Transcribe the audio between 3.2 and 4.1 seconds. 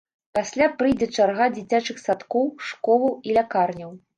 і лякарняў.